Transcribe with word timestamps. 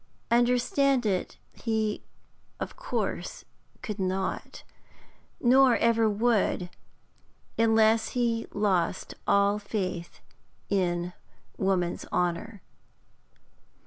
Understand 0.31 1.05
it 1.05 1.37
he 1.53 2.01
of 2.59 2.75
course 2.75 3.45
could 3.83 3.99
not, 3.99 4.63
nor 5.39 5.77
ever 5.77 6.09
would, 6.09 6.71
unless 7.55 8.09
he 8.17 8.47
lost 8.51 9.13
all 9.27 9.59
faith 9.59 10.19
in 10.69 11.13
woman's 11.55 12.05
honour. 12.11 12.63